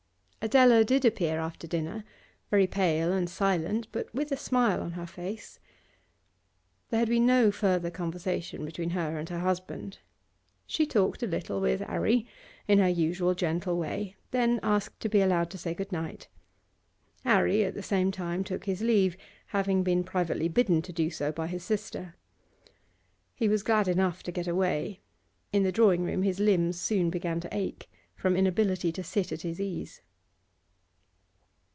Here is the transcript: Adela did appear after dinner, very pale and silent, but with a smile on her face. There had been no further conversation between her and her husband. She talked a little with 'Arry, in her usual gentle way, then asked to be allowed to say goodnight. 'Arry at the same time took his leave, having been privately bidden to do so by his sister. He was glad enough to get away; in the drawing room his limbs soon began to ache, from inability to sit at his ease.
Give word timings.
Adela 0.43 0.83
did 0.83 1.05
appear 1.05 1.37
after 1.39 1.67
dinner, 1.67 2.03
very 2.49 2.65
pale 2.65 3.13
and 3.13 3.29
silent, 3.29 3.85
but 3.91 4.11
with 4.11 4.31
a 4.31 4.35
smile 4.35 4.81
on 4.81 4.93
her 4.93 5.05
face. 5.05 5.59
There 6.89 6.99
had 6.99 7.09
been 7.09 7.27
no 7.27 7.51
further 7.51 7.91
conversation 7.91 8.65
between 8.65 8.89
her 8.89 9.19
and 9.19 9.29
her 9.29 9.41
husband. 9.41 9.99
She 10.65 10.87
talked 10.87 11.21
a 11.21 11.27
little 11.27 11.61
with 11.61 11.83
'Arry, 11.83 12.25
in 12.67 12.79
her 12.79 12.89
usual 12.89 13.35
gentle 13.35 13.77
way, 13.77 14.15
then 14.31 14.59
asked 14.63 14.99
to 15.01 15.09
be 15.09 15.21
allowed 15.21 15.51
to 15.51 15.59
say 15.59 15.75
goodnight. 15.75 16.27
'Arry 17.23 17.63
at 17.63 17.75
the 17.75 17.83
same 17.83 18.11
time 18.11 18.43
took 18.43 18.65
his 18.65 18.81
leave, 18.81 19.15
having 19.49 19.83
been 19.83 20.03
privately 20.03 20.47
bidden 20.47 20.81
to 20.81 20.91
do 20.91 21.11
so 21.11 21.31
by 21.31 21.45
his 21.45 21.63
sister. 21.63 22.15
He 23.35 23.47
was 23.47 23.61
glad 23.61 23.87
enough 23.87 24.23
to 24.23 24.31
get 24.31 24.47
away; 24.47 25.01
in 25.53 25.61
the 25.61 25.71
drawing 25.71 26.03
room 26.03 26.23
his 26.23 26.39
limbs 26.39 26.81
soon 26.81 27.11
began 27.11 27.39
to 27.41 27.55
ache, 27.55 27.87
from 28.15 28.35
inability 28.35 28.91
to 28.93 29.03
sit 29.03 29.31
at 29.31 29.43
his 29.43 29.61
ease. 29.61 30.01